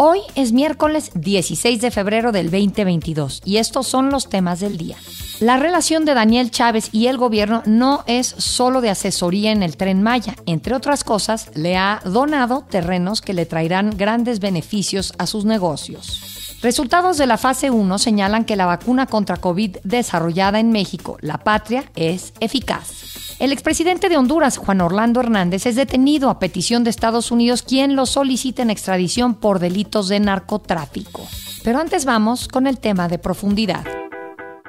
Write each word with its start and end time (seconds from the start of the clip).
Hoy 0.00 0.20
es 0.36 0.52
miércoles 0.52 1.10
16 1.16 1.80
de 1.80 1.90
febrero 1.90 2.30
del 2.30 2.52
2022 2.52 3.42
y 3.44 3.56
estos 3.56 3.88
son 3.88 4.10
los 4.10 4.28
temas 4.28 4.60
del 4.60 4.78
día. 4.78 4.96
La 5.40 5.56
relación 5.56 6.04
de 6.04 6.14
Daniel 6.14 6.52
Chávez 6.52 6.88
y 6.92 7.08
el 7.08 7.16
gobierno 7.16 7.64
no 7.66 8.04
es 8.06 8.28
solo 8.28 8.80
de 8.80 8.90
asesoría 8.90 9.50
en 9.50 9.64
el 9.64 9.76
tren 9.76 10.04
Maya. 10.04 10.36
Entre 10.46 10.76
otras 10.76 11.02
cosas, 11.02 11.50
le 11.56 11.76
ha 11.76 12.00
donado 12.04 12.64
terrenos 12.70 13.20
que 13.20 13.34
le 13.34 13.44
traerán 13.44 13.96
grandes 13.96 14.38
beneficios 14.38 15.14
a 15.18 15.26
sus 15.26 15.44
negocios. 15.44 16.37
Resultados 16.60 17.18
de 17.18 17.26
la 17.26 17.38
fase 17.38 17.70
1 17.70 17.98
señalan 17.98 18.44
que 18.44 18.56
la 18.56 18.66
vacuna 18.66 19.06
contra 19.06 19.36
COVID 19.36 19.76
desarrollada 19.84 20.58
en 20.58 20.72
México, 20.72 21.16
la 21.20 21.38
patria, 21.38 21.84
es 21.94 22.32
eficaz. 22.40 23.36
El 23.38 23.52
expresidente 23.52 24.08
de 24.08 24.16
Honduras, 24.16 24.56
Juan 24.56 24.80
Orlando 24.80 25.20
Hernández, 25.20 25.66
es 25.66 25.76
detenido 25.76 26.30
a 26.30 26.40
petición 26.40 26.82
de 26.82 26.90
Estados 26.90 27.30
Unidos, 27.30 27.62
quien 27.62 27.94
lo 27.94 28.06
solicita 28.06 28.62
en 28.62 28.70
extradición 28.70 29.34
por 29.34 29.60
delitos 29.60 30.08
de 30.08 30.18
narcotráfico. 30.18 31.28
Pero 31.62 31.78
antes 31.78 32.04
vamos 32.04 32.48
con 32.48 32.66
el 32.66 32.80
tema 32.80 33.06
de 33.06 33.20
profundidad. 33.20 33.84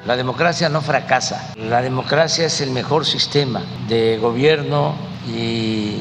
La 0.06 0.16
democracia 0.16 0.70
no 0.70 0.82
fracasa. 0.82 1.56
La 1.58 1.82
democracia 1.82 2.46
es 2.46 2.62
el 2.62 2.70
mejor 2.70 3.08
sistema 3.08 3.64
de 3.88 4.20
gobierno 4.20 4.94
y 5.28 5.96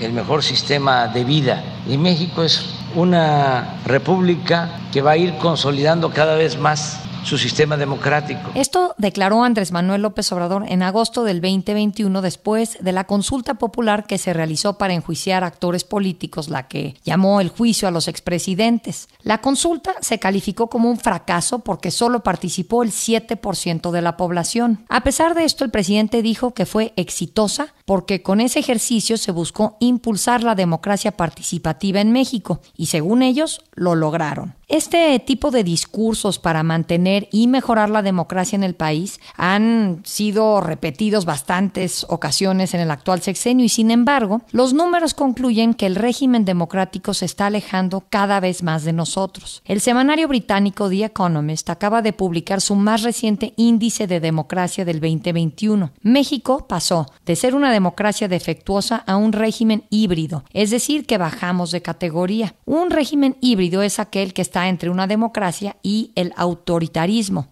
el 0.00 0.12
mejor 0.12 0.42
sistema 0.42 1.08
de 1.08 1.24
vida. 1.24 1.62
Y 1.88 1.98
México 1.98 2.42
es 2.42 2.74
una 2.94 3.78
república 3.84 4.70
que 4.92 5.02
va 5.02 5.12
a 5.12 5.16
ir 5.16 5.36
consolidando 5.38 6.10
cada 6.10 6.34
vez 6.36 6.58
más 6.58 7.00
su 7.24 7.38
sistema 7.38 7.76
democrático. 7.76 8.50
Esto 8.54 8.94
declaró 8.98 9.42
Andrés 9.42 9.72
Manuel 9.72 10.02
López 10.02 10.30
Obrador 10.32 10.64
en 10.68 10.82
agosto 10.82 11.24
del 11.24 11.40
2021 11.40 12.20
después 12.22 12.76
de 12.80 12.92
la 12.92 13.04
consulta 13.04 13.54
popular 13.54 14.06
que 14.06 14.18
se 14.18 14.32
realizó 14.32 14.78
para 14.78 14.94
enjuiciar 14.94 15.42
actores 15.42 15.84
políticos, 15.84 16.48
la 16.48 16.68
que 16.68 16.96
llamó 17.02 17.40
el 17.40 17.48
juicio 17.48 17.88
a 17.88 17.90
los 17.90 18.08
expresidentes. 18.08 19.08
La 19.22 19.40
consulta 19.40 19.94
se 20.00 20.18
calificó 20.18 20.68
como 20.68 20.90
un 20.90 20.98
fracaso 20.98 21.60
porque 21.60 21.90
solo 21.90 22.22
participó 22.22 22.82
el 22.82 22.90
7% 22.90 23.90
de 23.90 24.02
la 24.02 24.16
población. 24.16 24.84
A 24.88 25.02
pesar 25.02 25.34
de 25.34 25.44
esto, 25.44 25.64
el 25.64 25.70
presidente 25.70 26.22
dijo 26.22 26.52
que 26.52 26.66
fue 26.66 26.92
exitosa 26.96 27.74
porque 27.86 28.22
con 28.22 28.40
ese 28.40 28.60
ejercicio 28.60 29.16
se 29.16 29.32
buscó 29.32 29.76
impulsar 29.80 30.42
la 30.42 30.54
democracia 30.54 31.12
participativa 31.12 32.00
en 32.00 32.12
México 32.12 32.60
y 32.76 32.86
según 32.86 33.22
ellos 33.22 33.62
lo 33.74 33.94
lograron. 33.94 34.54
Este 34.68 35.18
tipo 35.20 35.50
de 35.50 35.62
discursos 35.62 36.38
para 36.38 36.62
mantener 36.62 37.13
y 37.30 37.46
mejorar 37.46 37.90
la 37.90 38.02
democracia 38.02 38.56
en 38.56 38.64
el 38.64 38.74
país 38.74 39.20
han 39.36 40.00
sido 40.04 40.60
repetidos 40.60 41.24
bastantes 41.24 42.06
ocasiones 42.08 42.74
en 42.74 42.80
el 42.80 42.90
actual 42.90 43.22
sexenio 43.22 43.64
y 43.64 43.68
sin 43.68 43.90
embargo 43.90 44.42
los 44.52 44.72
números 44.72 45.14
concluyen 45.14 45.74
que 45.74 45.86
el 45.86 45.96
régimen 45.96 46.44
democrático 46.44 47.14
se 47.14 47.24
está 47.24 47.46
alejando 47.46 48.04
cada 48.10 48.40
vez 48.40 48.62
más 48.62 48.84
de 48.84 48.92
nosotros. 48.92 49.62
El 49.64 49.80
semanario 49.80 50.28
británico 50.28 50.88
The 50.88 51.04
Economist 51.04 51.70
acaba 51.70 52.02
de 52.02 52.12
publicar 52.12 52.60
su 52.60 52.74
más 52.74 53.02
reciente 53.02 53.54
índice 53.56 54.06
de 54.06 54.20
democracia 54.20 54.84
del 54.84 55.00
2021. 55.00 55.90
México 56.02 56.66
pasó 56.68 57.06
de 57.26 57.36
ser 57.36 57.54
una 57.54 57.72
democracia 57.72 58.28
defectuosa 58.28 58.96
a 59.06 59.16
un 59.16 59.32
régimen 59.32 59.84
híbrido, 59.90 60.44
es 60.52 60.70
decir, 60.70 61.06
que 61.06 61.18
bajamos 61.18 61.70
de 61.70 61.82
categoría. 61.82 62.54
Un 62.64 62.90
régimen 62.90 63.36
híbrido 63.40 63.82
es 63.82 63.98
aquel 63.98 64.32
que 64.32 64.42
está 64.42 64.68
entre 64.68 64.90
una 64.90 65.06
democracia 65.06 65.76
y 65.82 66.12
el 66.14 66.32
autoritarismo. 66.36 67.03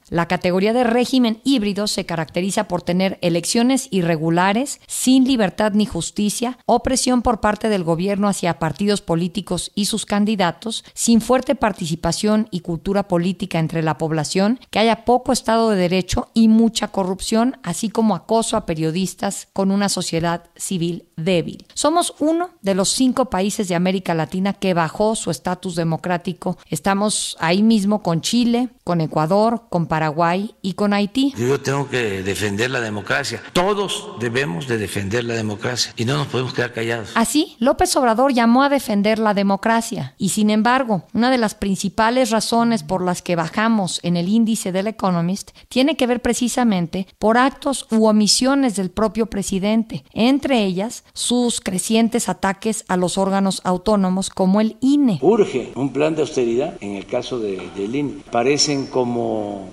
La 0.09 0.29
categoría 0.29 0.73
de 0.73 0.85
régimen 0.85 1.41
híbrido 1.45 1.87
se 1.87 2.07
caracteriza 2.07 2.69
por 2.69 2.83
tener 2.83 3.19
elecciones 3.21 3.89
irregulares, 3.91 4.81
sin 4.87 5.25
libertad 5.25 5.73
ni 5.75 5.85
justicia, 5.85 6.59
opresión 6.65 7.21
por 7.21 7.41
parte 7.41 7.69
del 7.69 7.85
gobierno 7.85 8.29
hacia 8.29 8.59
partidos 8.59 9.03
políticos 9.03 9.71
y 9.75 9.87
sus 9.87 10.07
candidatos, 10.07 10.85
sin 10.95 11.21
fuerte 11.21 11.55
participación 11.55 12.49
y 12.51 12.61
cultura 12.61 13.09
política 13.09 13.59
entre 13.59 13.83
la 13.83 13.99
población, 13.99 14.59
que 14.71 14.79
haya 14.79 15.05
poco 15.05 15.33
Estado 15.33 15.71
de 15.71 15.77
Derecho 15.77 16.29
y 16.33 16.49
mucha 16.49 16.89
corrupción, 16.89 17.59
así 17.63 17.91
como 17.91 18.15
acoso 18.15 18.57
a 18.57 18.65
periodistas 18.65 19.49
con 19.53 19.71
una 19.71 19.89
sociedad 19.89 20.45
civil 20.57 21.05
débil. 21.17 21.67
Somos 21.75 22.15
uno 22.21 22.51
de 22.63 22.75
los 22.75 22.89
cinco 22.89 23.27
países 23.27 23.69
de 23.69 23.75
América 23.75 24.15
Latina 24.15 24.55
que 24.55 24.75
bajó 24.75 25.15
su 25.15 25.31
estatus 25.31 25.75
democrático. 25.77 26.57
Estamos 26.69 27.37
ahí 27.39 27.63
mismo 27.63 28.03
con 28.03 28.21
Chile, 28.23 28.71
con 28.85 29.01
Ecuador, 29.01 29.42
con 29.69 29.87
Paraguay 29.87 30.55
y 30.63 30.75
con 30.75 30.93
Haití. 30.93 31.35
Yo 31.37 31.61
tengo 31.61 31.89
que 31.89 32.23
defender 32.23 32.71
la 32.71 32.81
democracia. 32.81 33.43
Todos 33.53 34.11
debemos 34.21 34.69
de 34.69 34.79
defender 34.79 35.25
la 35.25 35.35
democracia 35.35 35.93
y 35.97 36.05
no 36.05 36.17
nos 36.17 36.29
podemos 36.29 36.55
quedar 36.55 36.73
callados. 36.73 37.11
Así, 37.15 37.57
López 37.59 37.97
Obrador 37.97 38.33
llamó 38.33 38.63
a 38.63 38.69
defender 38.69 39.19
la 39.19 39.35
democracia 39.35 40.15
y 40.19 40.29
sin 40.31 40.51
embargo, 40.51 41.05
una 41.13 41.31
de 41.31 41.39
las 41.39 41.55
principales 41.55 42.31
razones 42.31 42.83
por 42.83 43.03
las 43.03 43.23
que 43.23 43.37
bajamos 43.37 44.01
en 44.03 44.17
el 44.17 44.29
índice 44.29 44.73
del 44.73 44.87
Economist 44.87 45.51
tiene 45.69 45.97
que 45.97 46.07
ver 46.07 46.23
precisamente 46.23 47.07
por 47.19 47.37
actos 47.37 47.87
u 47.91 48.07
omisiones 48.07 48.77
del 48.77 48.91
propio 48.91 49.27
presidente, 49.27 50.05
entre 50.13 50.65
ellas 50.65 51.05
sus 51.13 51.61
crecientes 51.61 52.29
ataques 52.29 52.85
a 52.89 52.97
los 52.97 53.19
órganos 53.19 53.61
autónomos 53.65 54.31
como 54.31 54.61
el 54.61 54.77
INE. 54.81 55.19
Urge 55.23 55.73
un 55.75 55.93
plan 55.93 56.15
de 56.15 56.23
austeridad 56.23 56.75
en 56.81 56.97
el 56.97 57.07
caso 57.07 57.39
de, 57.39 57.71
del 57.77 57.95
INE. 57.95 58.23
Parecen 58.31 58.87
como 58.87 59.22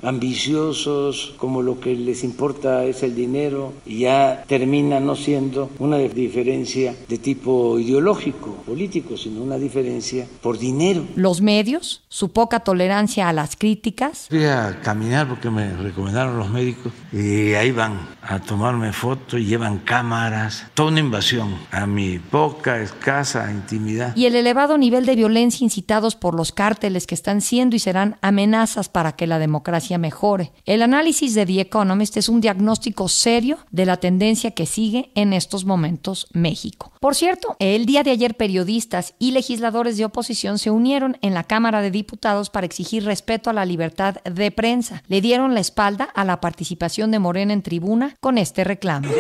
ambiciosos, 0.01 1.33
como 1.37 1.61
lo 1.61 1.79
que 1.79 1.95
les 1.95 2.23
importa 2.23 2.85
es 2.85 3.03
el 3.03 3.15
dinero 3.15 3.73
y 3.85 3.99
ya 3.99 4.43
termina 4.47 4.99
no 4.99 5.15
siendo 5.15 5.69
una 5.79 5.97
diferencia 5.97 6.95
de 7.07 7.17
tipo 7.17 7.79
ideológico, 7.79 8.55
político, 8.65 9.17
sino 9.17 9.41
una 9.41 9.57
diferencia 9.57 10.27
por 10.41 10.57
dinero. 10.57 11.05
Los 11.15 11.41
medios, 11.41 12.03
su 12.07 12.29
poca 12.29 12.61
tolerancia 12.61 13.29
a 13.29 13.33
las 13.33 13.55
críticas. 13.55 14.27
Fui 14.29 14.45
a 14.45 14.79
caminar 14.81 15.27
porque 15.27 15.49
me 15.49 15.75
recomendaron 15.75 16.38
los 16.38 16.49
médicos 16.49 16.93
y 17.11 17.53
ahí 17.53 17.71
van 17.71 17.99
a 18.21 18.39
tomarme 18.39 18.93
fotos 18.93 19.39
y 19.39 19.45
llevan 19.45 19.79
cámaras, 19.79 20.65
toda 20.73 20.89
una 20.89 20.99
invasión 20.99 21.55
a 21.71 21.85
mi 21.85 22.19
poca, 22.19 22.79
escasa 22.81 23.51
intimidad. 23.51 24.15
Y 24.15 24.25
el 24.25 24.35
elevado 24.35 24.77
nivel 24.77 25.05
de 25.05 25.15
violencia 25.15 25.63
incitados 25.63 26.15
por 26.15 26.35
los 26.35 26.51
cárteles 26.51 27.07
que 27.07 27.15
están 27.15 27.41
siendo 27.41 27.75
y 27.75 27.79
serán 27.79 28.17
amenazas 28.21 28.89
para 28.89 29.13
que 29.13 29.27
la 29.27 29.38
democracia 29.39 29.97
mejore. 29.97 30.51
El 30.66 30.81
análisis 30.81 31.33
de 31.33 31.45
The 31.45 31.61
Economist 31.61 32.17
es 32.17 32.29
un 32.29 32.41
diagnóstico 32.41 33.07
serio 33.07 33.57
de 33.72 33.85
la 33.85 33.97
tendencia 33.97 34.51
que 34.51 34.66
sigue 34.66 35.11
en 35.16 35.33
estos 35.33 35.66
momentos 35.66 36.27
México. 36.33 36.91
Por 37.00 37.16
cierto, 37.16 37.55
el 37.59 37.85
día 37.85 38.03
de 38.03 38.11
ayer 38.11 38.35
periodistas 38.35 39.16
y 39.19 39.31
legisladores 39.31 39.97
de 39.97 40.05
oposición 40.05 40.59
se 40.59 40.69
unieron 40.69 41.17
en 41.22 41.33
la 41.33 41.44
Cámara 41.44 41.81
de 41.81 41.91
Diputados 41.91 42.50
para 42.50 42.66
exigir 42.66 43.05
respeto 43.05 43.50
a 43.50 43.53
la 43.53 43.66
libertad 43.66 44.16
de 44.23 44.51
prensa. 44.51 45.03
Le 45.07 45.22
dieron 45.22 45.53
la 45.53 45.61
espalda 45.61 46.09
a 46.13 46.25
la 46.25 46.41
participación 46.41 47.11
de 47.11 47.19
Morena 47.19 47.53
en 47.53 47.61
tribuna 47.61 48.16
con 48.19 48.38
este 48.38 48.63
reclamo. 48.63 49.07
¡Los 49.07 49.16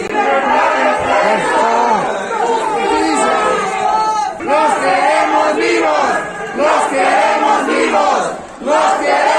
queremos 4.75 5.55
vivos! 5.55 6.09
¡Los 6.57 6.83
queremos 6.89 7.67
vivos! 7.67 8.31
¡Los 8.61 8.93
queremos! 8.99 9.38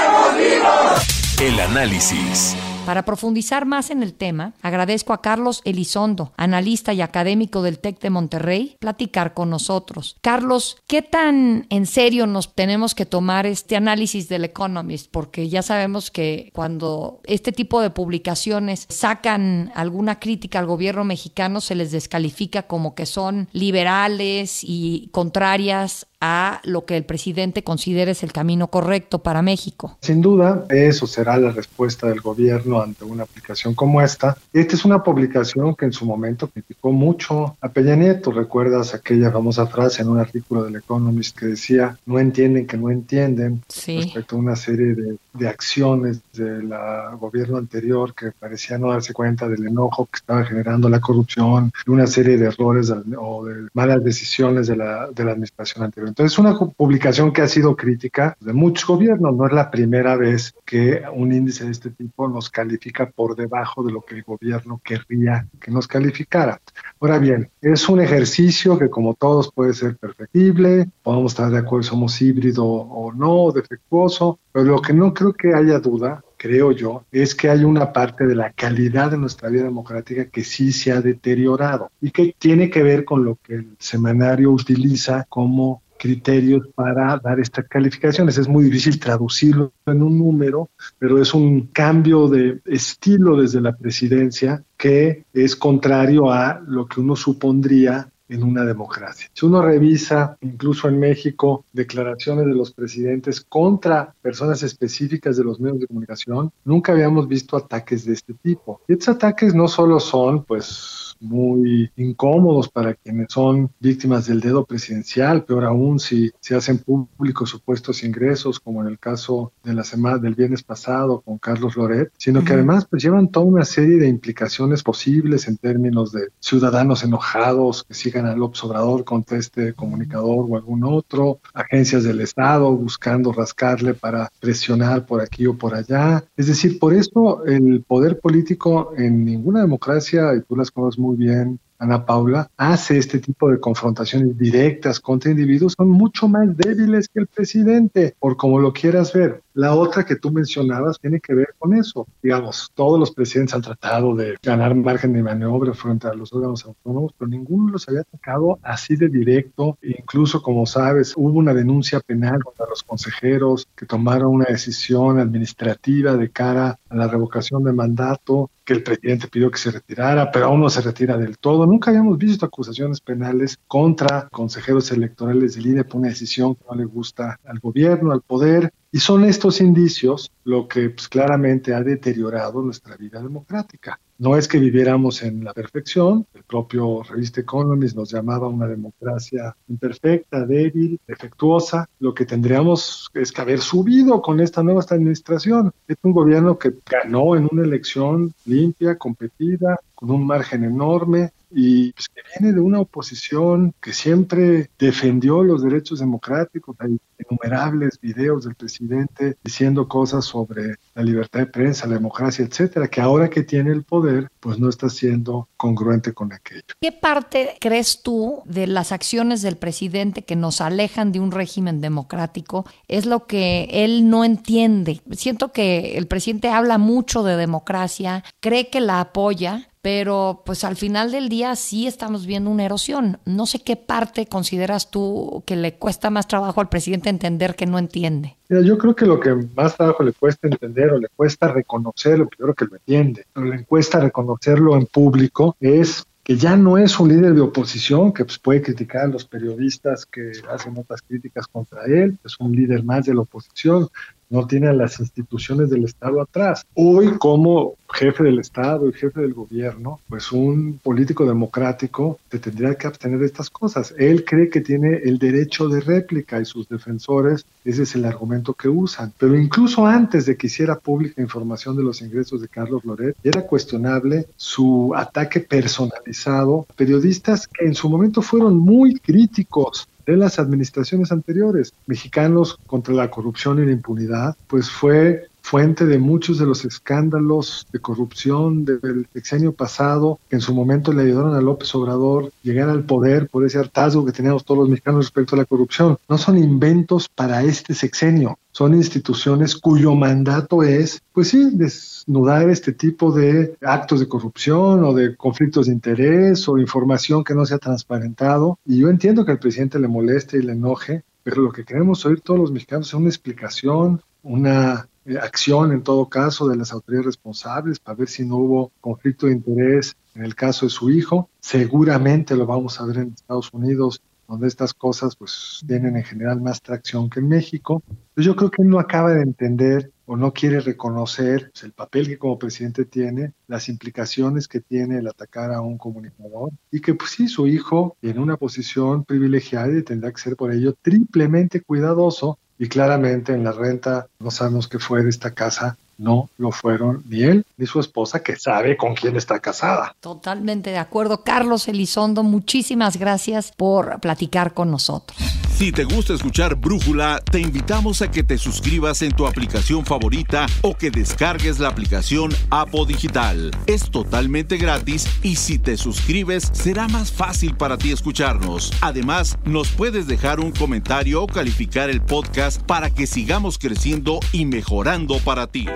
El 1.41 1.59
análisis. 1.59 2.55
Para 2.85 3.03
profundizar 3.03 3.65
más 3.65 3.89
en 3.89 4.03
el 4.03 4.13
tema, 4.13 4.53
agradezco 4.61 5.11
a 5.11 5.21
Carlos 5.21 5.61
Elizondo, 5.65 6.33
analista 6.37 6.93
y 6.93 7.01
académico 7.01 7.63
del 7.63 7.79
TEC 7.79 7.99
de 7.99 8.11
Monterrey, 8.11 8.75
platicar 8.79 9.33
con 9.33 9.49
nosotros. 9.49 10.17
Carlos, 10.21 10.77
¿qué 10.85 11.01
tan 11.01 11.65
en 11.71 11.87
serio 11.87 12.27
nos 12.27 12.53
tenemos 12.53 12.93
que 12.93 13.07
tomar 13.07 13.47
este 13.47 13.75
análisis 13.75 14.29
del 14.29 14.45
Economist? 14.45 15.09
Porque 15.09 15.49
ya 15.49 15.63
sabemos 15.63 16.11
que 16.11 16.51
cuando 16.53 17.21
este 17.23 17.51
tipo 17.51 17.81
de 17.81 17.89
publicaciones 17.89 18.85
sacan 18.89 19.71
alguna 19.73 20.19
crítica 20.19 20.59
al 20.59 20.67
gobierno 20.67 21.05
mexicano, 21.05 21.59
se 21.59 21.73
les 21.73 21.91
descalifica 21.91 22.63
como 22.63 22.93
que 22.93 23.07
son 23.07 23.49
liberales 23.51 24.59
y 24.63 25.09
contrarias 25.11 26.05
a 26.21 26.61
lo 26.63 26.85
que 26.85 26.95
el 26.95 27.03
presidente 27.03 27.63
considere 27.63 28.11
es 28.11 28.23
el 28.23 28.31
camino 28.31 28.67
correcto 28.67 29.19
para 29.19 29.41
México. 29.41 29.97
Sin 30.01 30.21
duda, 30.21 30.65
eso 30.69 31.07
será 31.07 31.37
la 31.37 31.51
respuesta 31.51 32.07
del 32.07 32.21
gobierno 32.21 32.81
ante 32.81 33.03
una 33.03 33.23
aplicación 33.23 33.73
como 33.73 34.01
esta. 34.01 34.37
Esta 34.53 34.75
es 34.75 34.85
una 34.85 35.03
publicación 35.03 35.75
que 35.75 35.85
en 35.85 35.93
su 35.93 36.05
momento 36.05 36.47
criticó 36.47 36.91
mucho 36.91 37.57
a 37.59 37.69
Peña 37.69 37.95
Nieto. 37.95 38.31
¿Recuerdas 38.31 38.93
aquella 38.93 39.31
famosa 39.31 39.65
frase 39.65 40.03
en 40.03 40.09
un 40.09 40.19
artículo 40.19 40.63
del 40.63 40.75
Economist 40.75 41.37
que 41.37 41.47
decía, 41.47 41.97
no 42.05 42.19
entienden 42.19 42.67
que 42.67 42.77
no 42.77 42.91
entienden 42.91 43.63
respecto 43.67 44.35
a 44.35 44.39
una 44.39 44.55
serie 44.55 44.93
de, 44.93 45.17
de 45.33 45.47
acciones 45.47 46.21
del 46.33 46.71
gobierno 47.19 47.57
anterior 47.57 48.13
que 48.13 48.31
parecía 48.31 48.77
no 48.77 48.91
darse 48.91 49.13
cuenta 49.13 49.47
del 49.47 49.65
enojo 49.65 50.05
que 50.05 50.17
estaba 50.17 50.43
generando 50.43 50.89
la 50.89 50.99
corrupción 50.99 51.71
y 51.85 51.89
una 51.89 52.07
serie 52.07 52.37
de 52.37 52.47
errores 52.47 52.91
o 53.17 53.45
de 53.45 53.67
malas 53.73 54.03
decisiones 54.03 54.67
de 54.67 54.75
la, 54.75 55.07
de 55.09 55.25
la 55.25 55.31
administración 55.31 55.85
anterior. 55.85 56.10
Entonces, 56.11 56.33
es 56.33 56.39
una 56.39 56.59
publicación 56.75 57.31
que 57.31 57.41
ha 57.41 57.47
sido 57.47 57.77
crítica 57.77 58.35
de 58.41 58.51
muchos 58.51 58.85
gobiernos. 58.85 59.33
No 59.33 59.47
es 59.47 59.53
la 59.53 59.71
primera 59.71 60.17
vez 60.17 60.53
que 60.65 61.03
un 61.13 61.31
índice 61.31 61.63
de 61.63 61.71
este 61.71 61.89
tipo 61.89 62.27
nos 62.27 62.49
califica 62.49 63.09
por 63.09 63.37
debajo 63.37 63.81
de 63.81 63.93
lo 63.93 64.01
que 64.01 64.15
el 64.15 64.23
gobierno 64.23 64.81
querría 64.83 65.47
que 65.61 65.71
nos 65.71 65.87
calificara. 65.87 66.59
Ahora 66.99 67.17
bien, 67.17 67.49
es 67.61 67.87
un 67.87 68.01
ejercicio 68.01 68.77
que 68.77 68.89
como 68.89 69.13
todos 69.13 69.53
puede 69.53 69.73
ser 69.73 69.95
perfectible, 69.95 70.89
podemos 71.01 71.31
estar 71.31 71.49
de 71.49 71.59
acuerdo 71.59 71.83
si 71.83 71.89
somos 71.91 72.21
híbrido 72.21 72.65
o 72.65 73.13
no, 73.13 73.53
defectuoso, 73.53 74.37
pero 74.51 74.65
lo 74.65 74.81
que 74.81 74.93
no 74.93 75.13
creo 75.13 75.31
que 75.31 75.53
haya 75.53 75.79
duda 75.79 76.21
creo 76.35 76.71
yo, 76.71 77.05
es 77.11 77.35
que 77.35 77.51
hay 77.51 77.63
una 77.63 77.93
parte 77.93 78.25
de 78.25 78.33
la 78.33 78.51
calidad 78.51 79.11
de 79.11 79.17
nuestra 79.17 79.47
vida 79.49 79.63
democrática 79.63 80.25
que 80.25 80.43
sí 80.43 80.71
se 80.71 80.91
ha 80.91 80.99
deteriorado 80.99 81.91
y 82.01 82.09
que 82.09 82.35
tiene 82.35 82.71
que 82.71 82.81
ver 82.81 83.05
con 83.05 83.23
lo 83.23 83.37
que 83.43 83.53
el 83.53 83.75
semanario 83.77 84.49
utiliza 84.49 85.27
como 85.29 85.83
criterios 86.01 86.67
para 86.73 87.19
dar 87.23 87.39
estas 87.39 87.67
calificaciones. 87.67 88.35
Es 88.39 88.47
muy 88.47 88.63
difícil 88.63 88.99
traducirlo 88.99 89.71
en 89.85 90.01
un 90.01 90.17
número, 90.17 90.71
pero 90.97 91.21
es 91.21 91.31
un 91.35 91.67
cambio 91.67 92.27
de 92.27 92.59
estilo 92.65 93.39
desde 93.39 93.61
la 93.61 93.77
presidencia 93.77 94.63
que 94.77 95.25
es 95.31 95.55
contrario 95.55 96.31
a 96.31 96.59
lo 96.65 96.87
que 96.87 97.01
uno 97.01 97.15
supondría 97.15 98.09
en 98.29 98.43
una 98.43 98.65
democracia. 98.65 99.29
Si 99.33 99.45
uno 99.45 99.61
revisa, 99.61 100.37
incluso 100.41 100.87
en 100.87 100.99
México, 100.99 101.65
declaraciones 101.71 102.47
de 102.47 102.55
los 102.55 102.71
presidentes 102.71 103.41
contra 103.41 104.15
personas 104.21 104.63
específicas 104.63 105.37
de 105.37 105.43
los 105.43 105.59
medios 105.59 105.81
de 105.81 105.87
comunicación, 105.87 106.51
nunca 106.63 106.93
habíamos 106.93 107.27
visto 107.27 107.57
ataques 107.57 108.05
de 108.05 108.13
este 108.13 108.33
tipo. 108.33 108.81
Y 108.87 108.93
estos 108.93 109.09
ataques 109.09 109.53
no 109.53 109.67
solo 109.67 109.99
son, 109.99 110.45
pues, 110.45 111.10
muy 111.21 111.91
incómodos 111.95 112.69
para 112.69 112.93
quienes 112.93 113.27
son 113.31 113.69
víctimas 113.79 114.25
del 114.27 114.41
dedo 114.41 114.65
presidencial, 114.65 115.45
peor 115.45 115.65
aún 115.65 115.99
si 115.99 116.31
se 116.39 116.55
hacen 116.55 116.79
públicos 116.79 117.49
supuestos 117.49 118.03
ingresos, 118.03 118.59
como 118.59 118.81
en 118.81 118.87
el 118.87 118.99
caso 118.99 119.53
de 119.63 119.73
la 119.73 119.83
semana 119.83 120.17
del 120.17 120.35
viernes 120.35 120.63
pasado 120.63 121.21
con 121.21 121.37
Carlos 121.37 121.75
Loret, 121.75 122.11
sino 122.17 122.43
que 122.43 122.53
además 122.53 122.85
pues 122.85 123.03
llevan 123.03 123.29
toda 123.29 123.45
una 123.45 123.65
serie 123.65 123.97
de 123.97 124.07
implicaciones 124.07 124.83
posibles 124.83 125.47
en 125.47 125.57
términos 125.57 126.11
de 126.11 126.29
ciudadanos 126.39 127.03
enojados 127.03 127.83
que 127.83 127.93
sigan 127.93 128.25
al 128.25 128.41
observador 128.41 129.03
contra 129.03 129.37
este 129.37 129.73
comunicador 129.73 130.45
o 130.49 130.55
algún 130.55 130.83
otro, 130.83 131.39
agencias 131.53 132.03
del 132.03 132.21
Estado 132.21 132.71
buscando 132.71 133.31
rascarle 133.31 133.93
para 133.93 134.31
presionar 134.39 135.05
por 135.05 135.21
aquí 135.21 135.45
o 135.47 135.57
por 135.57 135.75
allá. 135.75 136.23
Es 136.35 136.47
decir, 136.47 136.79
por 136.79 136.93
eso 136.93 137.45
el 137.45 137.83
poder 137.83 138.19
político 138.19 138.93
en 138.97 139.25
ninguna 139.25 139.61
democracia, 139.61 140.33
y 140.35 140.41
tú 140.41 140.55
las 140.55 140.71
conoces 140.71 140.99
muy 140.99 141.10
bien, 141.15 141.59
Ana 141.81 142.05
Paula, 142.05 142.47
hace 142.57 142.99
este 142.99 143.19
tipo 143.19 143.49
de 143.49 143.59
confrontaciones 143.59 144.37
directas 144.37 144.99
contra 144.99 145.31
individuos, 145.31 145.73
son 145.75 145.89
mucho 145.89 146.27
más 146.27 146.55
débiles 146.55 147.07
que 147.07 147.21
el 147.21 147.27
presidente, 147.27 148.15
por 148.19 148.37
como 148.37 148.59
lo 148.59 148.71
quieras 148.71 149.13
ver. 149.13 149.41
La 149.53 149.75
otra 149.75 150.05
que 150.05 150.15
tú 150.15 150.31
mencionabas 150.31 150.99
tiene 150.99 151.19
que 151.19 151.33
ver 151.33 151.55
con 151.57 151.73
eso. 151.73 152.07
Digamos, 152.21 152.71
todos 152.73 152.99
los 152.99 153.11
presidentes 153.11 153.55
han 153.55 153.61
tratado 153.61 154.15
de 154.15 154.37
ganar 154.41 154.75
margen 154.75 155.13
de 155.13 155.23
maniobra 155.23 155.73
frente 155.73 156.07
a 156.07 156.13
los 156.13 156.31
órganos 156.33 156.65
autónomos, 156.65 157.13
pero 157.17 157.29
ninguno 157.29 157.71
los 157.71 157.87
había 157.87 158.01
atacado 158.01 158.59
así 158.63 158.95
de 158.95 159.09
directo. 159.09 159.77
Incluso, 159.81 160.41
como 160.41 160.65
sabes, 160.65 161.13
hubo 161.15 161.37
una 161.37 161.53
denuncia 161.53 161.99
penal 161.99 162.43
contra 162.43 162.65
los 162.67 162.83
consejeros 162.83 163.67
que 163.75 163.85
tomaron 163.85 164.33
una 164.33 164.45
decisión 164.45 165.19
administrativa 165.19 166.15
de 166.15 166.29
cara 166.29 166.79
a 166.89 166.95
la 166.95 167.07
revocación 167.07 167.63
de 167.63 167.73
mandato 167.73 168.49
que 168.63 168.73
el 168.73 168.83
presidente 168.83 169.27
pidió 169.27 169.49
que 169.49 169.57
se 169.57 169.71
retirara, 169.71 170.31
pero 170.31 170.45
aún 170.45 170.61
no 170.61 170.69
se 170.69 170.81
retira 170.81 171.17
del 171.17 171.37
todo. 171.37 171.65
Nunca 171.65 171.89
habíamos 171.89 172.17
visto 172.17 172.45
acusaciones 172.45 173.01
penales 173.01 173.57
contra 173.67 174.29
consejeros 174.31 174.91
electorales 174.91 175.55
del 175.55 175.67
INE 175.67 175.83
por 175.83 175.99
una 175.99 176.09
decisión 176.09 176.55
que 176.55 176.63
no 176.69 176.75
le 176.75 176.85
gusta 176.85 177.39
al 177.45 177.59
gobierno, 177.59 178.11
al 178.11 178.21
poder. 178.21 178.71
Y 178.93 178.99
son 178.99 179.23
estos 179.23 179.61
indicios 179.61 180.29
lo 180.43 180.67
que 180.67 180.89
pues, 180.89 181.07
claramente 181.07 181.73
ha 181.73 181.81
deteriorado 181.81 182.61
nuestra 182.61 182.97
vida 182.97 183.21
democrática. 183.21 183.99
No 184.17 184.35
es 184.35 184.47
que 184.47 184.59
viviéramos 184.59 185.23
en 185.23 185.43
la 185.43 185.53
perfección, 185.53 186.27
el 186.33 186.43
propio 186.43 187.01
revista 187.01 187.41
Economist 187.41 187.95
nos 187.95 188.11
llamaba 188.11 188.49
una 188.49 188.67
democracia 188.67 189.55
imperfecta, 189.69 190.45
débil, 190.45 190.99
defectuosa. 191.07 191.87
Lo 191.99 192.13
que 192.13 192.25
tendríamos 192.25 193.09
es 193.13 193.31
que 193.31 193.41
haber 193.41 193.61
subido 193.61 194.21
con 194.21 194.41
esta 194.41 194.61
nueva 194.61 194.81
administración. 194.81 195.71
Es 195.87 195.97
un 196.03 196.11
gobierno 196.11 196.59
que 196.59 196.73
ganó 196.85 197.35
en 197.35 197.47
una 197.49 197.63
elección 197.63 198.33
limpia, 198.45 198.97
competida, 198.97 199.79
con 199.95 200.11
un 200.11 200.27
margen 200.27 200.65
enorme, 200.65 201.31
y 201.53 201.91
pues, 201.93 202.07
que 202.09 202.21
viene 202.39 202.53
de 202.53 202.61
una 202.61 202.79
oposición 202.79 203.73
que 203.81 203.93
siempre 203.93 204.69
defendió 204.79 205.43
los 205.43 205.63
derechos 205.63 205.99
democráticos. 205.99 206.75
Hay 206.79 206.97
innumerables 207.29 207.99
videos 207.99 208.45
del 208.45 208.55
presidente 208.55 209.37
diciendo 209.43 209.87
cosas 209.87 210.25
sobre 210.25 210.75
la 210.95 211.03
libertad 211.03 211.41
de 211.41 211.45
prensa, 211.45 211.87
la 211.87 211.95
democracia, 211.95 212.45
etcétera, 212.45 212.87
que 212.87 213.01
ahora 213.01 213.29
que 213.29 213.43
tiene 213.43 213.71
el 213.71 213.83
poder, 213.83 214.29
pues 214.39 214.59
no 214.59 214.69
está 214.69 214.89
siendo 214.89 215.47
congruente 215.57 216.13
con 216.13 216.33
aquello. 216.33 216.63
¿Qué 216.81 216.91
parte 216.91 217.55
crees 217.59 218.01
tú 218.01 218.41
de 218.45 218.67
las 218.67 218.91
acciones 218.91 219.41
del 219.41 219.57
presidente 219.57 220.23
que 220.23 220.35
nos 220.35 220.61
alejan 220.61 221.11
de 221.11 221.19
un 221.19 221.31
régimen 221.31 221.81
democrático 221.81 222.65
es 222.87 223.05
lo 223.05 223.27
que 223.27 223.67
él 223.71 224.09
no 224.09 224.25
entiende? 224.25 225.01
Siento 225.11 225.51
que 225.51 225.97
el 225.97 226.07
presidente 226.07 226.49
habla 226.49 226.77
mucho 226.77 227.23
de 227.23 227.37
democracia, 227.37 228.23
cree 228.39 228.69
que 228.69 228.81
la 228.81 229.01
apoya, 229.01 229.67
pero 229.81 230.43
pues 230.45 230.63
al 230.63 230.75
final 230.75 231.11
del 231.11 231.27
día 231.27 231.55
sí 231.55 231.87
estamos 231.87 232.25
viendo 232.25 232.49
una 232.49 232.65
erosión. 232.65 233.19
No 233.25 233.45
sé 233.45 233.59
qué 233.59 233.75
parte 233.75 234.27
consideras 234.27 234.91
tú 234.91 235.43
que 235.45 235.55
le 235.55 235.75
cuesta 235.75 236.09
más 236.09 236.27
trabajo 236.27 236.61
al 236.61 236.69
presidente 236.69 237.09
entender 237.09 237.55
que 237.55 237.65
no 237.65 237.79
entiende. 237.79 238.37
yo 238.49 238.77
creo 238.77 238.95
que 238.95 239.05
lo 239.05 239.19
que 239.19 239.33
más 239.55 239.75
trabajo 239.75 240.03
le 240.03 240.13
cuesta 240.13 240.47
entender 240.47 240.91
o 240.91 240.99
le 240.99 241.07
cuesta 241.15 241.47
reconocerlo, 241.47 242.29
primero 242.29 242.53
que 242.53 242.65
lo 242.65 242.75
entiende, 242.75 243.25
pero 243.33 243.47
le 243.47 243.63
cuesta 243.65 243.99
reconocerlo 243.99 244.75
en 244.75 244.85
público 244.85 245.55
es 245.59 246.05
que 246.23 246.35
ya 246.37 246.55
no 246.55 246.77
es 246.77 246.99
un 246.99 247.09
líder 247.09 247.33
de 247.33 247.41
oposición 247.41 248.13
que 248.13 248.25
pues, 248.25 248.37
puede 248.37 248.61
criticar 248.61 249.05
a 249.05 249.07
los 249.07 249.25
periodistas 249.25 250.05
que 250.05 250.31
hacen 250.49 250.77
otras 250.77 251.01
críticas 251.01 251.47
contra 251.47 251.85
él, 251.85 252.17
es 252.23 252.39
un 252.39 252.51
líder 252.51 252.83
más 252.83 253.05
de 253.05 253.15
la 253.15 253.21
oposición, 253.21 253.87
no 254.29 254.47
tiene 254.47 254.69
a 254.69 254.73
las 254.73 254.99
instituciones 254.99 255.69
del 255.69 255.83
Estado 255.83 256.21
atrás. 256.21 256.65
Hoy, 256.73 257.17
como 257.17 257.73
jefe 257.93 258.23
del 258.23 258.39
Estado 258.39 258.89
y 258.89 258.93
jefe 258.93 259.21
del 259.21 259.33
gobierno, 259.33 259.99
pues 260.07 260.31
un 260.31 260.79
político 260.81 261.25
democrático 261.25 262.19
te 262.29 262.39
tendría 262.39 262.75
que 262.75 262.87
abstener 262.87 263.19
de 263.19 263.25
estas 263.25 263.49
cosas. 263.49 263.93
Él 263.97 264.25
cree 264.25 264.49
que 264.49 264.61
tiene 264.61 264.97
el 265.03 265.17
derecho 265.17 265.67
de 265.67 265.81
réplica 265.81 266.39
y 266.39 266.45
sus 266.45 266.67
defensores, 266.67 267.45
ese 267.63 267.83
es 267.83 267.95
el 267.95 268.05
argumento 268.05 268.53
que 268.53 268.69
usan. 268.69 269.13
Pero 269.17 269.37
incluso 269.37 269.85
antes 269.85 270.25
de 270.25 270.37
que 270.37 270.47
hiciera 270.47 270.79
pública 270.79 271.21
información 271.21 271.75
de 271.75 271.83
los 271.83 272.01
ingresos 272.01 272.41
de 272.41 272.47
Carlos 272.47 272.83
Loret, 272.85 273.15
era 273.23 273.41
cuestionable 273.43 274.25
su 274.35 274.93
ataque 274.95 275.39
personalizado 275.39 276.65
periodistas 276.75 277.47
que 277.47 277.65
en 277.65 277.75
su 277.75 277.89
momento 277.89 278.21
fueron 278.21 278.57
muy 278.57 278.95
críticos 278.95 279.87
de 280.05 280.17
las 280.17 280.39
administraciones 280.39 281.11
anteriores. 281.11 281.73
Mexicanos 281.85 282.57
contra 282.65 282.93
la 282.93 283.09
corrupción 283.09 283.61
y 283.61 283.65
la 283.65 283.71
impunidad, 283.71 284.35
pues 284.47 284.69
fue 284.69 285.27
fuente 285.41 285.85
de 285.85 285.99
muchos 285.99 286.37
de 286.37 286.45
los 286.45 286.65
escándalos 286.65 287.67
de 287.71 287.79
corrupción 287.79 288.65
del 288.65 289.07
sexenio 289.13 289.53
pasado, 289.53 290.19
que 290.29 290.35
en 290.37 290.41
su 290.41 290.53
momento 290.53 290.93
le 290.93 291.03
ayudaron 291.03 291.35
a 291.35 291.41
López 291.41 291.73
Obrador 291.75 292.31
llegar 292.43 292.69
al 292.69 292.83
poder 292.83 293.27
por 293.27 293.45
ese 293.45 293.59
hartazgo 293.59 294.05
que 294.05 294.11
teníamos 294.11 294.45
todos 294.45 294.59
los 294.59 294.69
mexicanos 294.69 295.05
respecto 295.05 295.35
a 295.35 295.39
la 295.39 295.45
corrupción. 295.45 295.97
No 296.07 296.17
son 296.17 296.37
inventos 296.37 297.09
para 297.09 297.43
este 297.43 297.73
sexenio, 297.73 298.37
son 298.51 298.75
instituciones 298.75 299.55
cuyo 299.55 299.95
mandato 299.95 300.63
es, 300.63 301.01
pues 301.13 301.29
sí, 301.29 301.49
desnudar 301.53 302.49
este 302.49 302.73
tipo 302.73 303.11
de 303.11 303.55
actos 303.61 303.99
de 303.99 304.07
corrupción 304.07 304.83
o 304.83 304.93
de 304.93 305.15
conflictos 305.15 305.67
de 305.67 305.73
interés 305.73 306.47
o 306.47 306.57
información 306.57 307.23
que 307.23 307.33
no 307.33 307.45
se 307.45 307.55
ha 307.55 307.59
transparentado. 307.59 308.59
Y 308.65 308.79
yo 308.79 308.89
entiendo 308.89 309.25
que 309.25 309.31
al 309.31 309.39
presidente 309.39 309.79
le 309.79 309.87
moleste 309.87 310.37
y 310.37 310.41
le 310.41 310.53
enoje, 310.53 311.03
pero 311.23 311.41
lo 311.41 311.51
que 311.51 311.63
queremos 311.63 312.05
oír 312.05 312.21
todos 312.21 312.39
los 312.39 312.51
mexicanos 312.51 312.87
es 312.87 312.93
una 312.93 313.09
explicación, 313.09 314.01
una 314.23 314.87
eh, 315.05 315.17
acción 315.17 315.71
en 315.71 315.83
todo 315.83 316.09
caso 316.09 316.47
de 316.47 316.55
las 316.55 316.71
autoridades 316.71 317.07
responsables 317.07 317.79
para 317.79 317.97
ver 317.97 318.07
si 318.07 318.25
no 318.25 318.37
hubo 318.37 318.71
conflicto 318.81 319.27
de 319.27 319.33
interés 319.33 319.95
en 320.15 320.23
el 320.23 320.35
caso 320.35 320.65
de 320.65 320.69
su 320.69 320.89
hijo. 320.89 321.29
Seguramente 321.39 322.35
lo 322.35 322.45
vamos 322.45 322.79
a 322.79 322.85
ver 322.85 322.97
en 322.97 323.13
Estados 323.13 323.49
Unidos 323.53 324.01
donde 324.31 324.47
estas 324.47 324.73
cosas 324.73 325.17
pues 325.17 325.61
tienen 325.67 325.97
en 325.97 326.05
general 326.05 326.39
más 326.39 326.61
tracción 326.61 327.09
que 327.09 327.19
en 327.19 327.27
México. 327.27 327.83
Pues 328.15 328.25
yo 328.25 328.33
creo 328.35 328.49
que 328.49 328.61
él 328.61 328.69
no 328.69 328.79
acaba 328.79 329.13
de 329.13 329.23
entender 329.23 329.91
o 330.05 330.15
no 330.15 330.31
quiere 330.31 330.61
reconocer 330.61 331.51
pues, 331.51 331.63
el 331.65 331.73
papel 331.73 332.07
que 332.07 332.17
como 332.17 332.39
presidente 332.39 332.85
tiene, 332.85 333.33
las 333.47 333.67
implicaciones 333.67 334.47
que 334.47 334.61
tiene 334.61 334.99
el 334.99 335.07
atacar 335.07 335.51
a 335.51 335.59
un 335.59 335.77
comunicador 335.77 336.51
y 336.71 336.79
que 336.79 336.93
pues 336.93 337.11
sí, 337.11 337.27
su 337.27 337.45
hijo 337.45 337.97
en 338.01 338.19
una 338.19 338.37
posición 338.37 339.03
privilegiada 339.03 339.77
y 339.77 339.83
tendrá 339.83 340.13
que 340.13 340.21
ser 340.21 340.37
por 340.37 340.53
ello 340.53 340.75
triplemente 340.81 341.61
cuidadoso 341.61 342.39
y 342.61 342.69
claramente 342.69 343.33
en 343.33 343.43
la 343.43 343.53
renta 343.53 344.05
no 344.19 344.29
sabemos 344.29 344.67
qué 344.67 344.77
fue 344.77 345.01
de 345.01 345.09
esta 345.09 345.33
casa 345.33 345.79
no 345.97 346.29
lo 346.37 346.51
fueron 346.51 347.03
ni 347.07 347.23
él 347.23 347.45
ni 347.57 347.65
su 347.67 347.79
esposa, 347.79 348.23
que 348.23 348.35
sabe 348.35 348.75
con 348.75 348.95
quién 348.95 349.15
está 349.15 349.39
casada. 349.39 349.95
Totalmente 349.99 350.71
de 350.71 350.77
acuerdo. 350.77 351.23
Carlos 351.23 351.67
Elizondo, 351.67 352.23
muchísimas 352.23 352.97
gracias 352.97 353.51
por 353.55 353.99
platicar 353.99 354.53
con 354.53 354.71
nosotros. 354.71 355.17
Si 355.61 355.71
te 355.71 355.83
gusta 355.83 356.15
escuchar 356.15 356.55
Brújula, 356.55 357.21
te 357.29 357.39
invitamos 357.39 358.01
a 358.01 358.09
que 358.09 358.23
te 358.23 358.39
suscribas 358.39 359.03
en 359.03 359.11
tu 359.11 359.27
aplicación 359.27 359.85
favorita 359.85 360.47
o 360.61 360.75
que 360.75 360.89
descargues 360.89 361.59
la 361.59 361.67
aplicación 361.67 362.31
Apo 362.49 362.83
Digital. 362.83 363.51
Es 363.67 363.91
totalmente 363.91 364.57
gratis 364.57 365.05
y 365.21 365.35
si 365.35 365.59
te 365.59 365.77
suscribes 365.77 366.49
será 366.51 366.87
más 366.87 367.11
fácil 367.11 367.55
para 367.55 367.77
ti 367.77 367.91
escucharnos. 367.91 368.73
Además, 368.81 369.37
nos 369.45 369.69
puedes 369.69 370.07
dejar 370.07 370.39
un 370.39 370.51
comentario 370.51 371.21
o 371.21 371.27
calificar 371.27 371.91
el 371.91 372.01
podcast 372.01 372.59
para 372.63 372.89
que 372.89 373.05
sigamos 373.05 373.59
creciendo 373.59 374.19
y 374.31 374.45
mejorando 374.45 375.19
para 375.19 375.45
ti. 375.45 375.67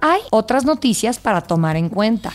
Hay 0.00 0.20
otras 0.30 0.64
noticias 0.64 1.18
para 1.18 1.42
tomar 1.42 1.76
en 1.76 1.90
cuenta. 1.90 2.32